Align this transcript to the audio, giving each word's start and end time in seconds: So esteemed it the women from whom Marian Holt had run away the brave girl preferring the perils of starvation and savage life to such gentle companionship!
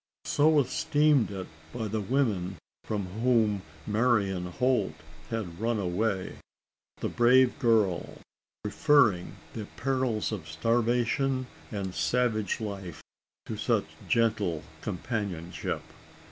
So 0.25 0.59
esteemed 0.59 1.29
it 1.29 1.45
the 1.75 2.01
women 2.01 2.57
from 2.85 3.05
whom 3.21 3.61
Marian 3.85 4.47
Holt 4.47 4.95
had 5.29 5.59
run 5.59 5.77
away 5.77 6.37
the 6.97 7.07
brave 7.07 7.59
girl 7.59 8.17
preferring 8.63 9.35
the 9.53 9.65
perils 9.77 10.31
of 10.31 10.49
starvation 10.49 11.45
and 11.71 11.93
savage 11.93 12.59
life 12.59 13.03
to 13.45 13.55
such 13.57 13.85
gentle 14.09 14.63
companionship! 14.81 15.83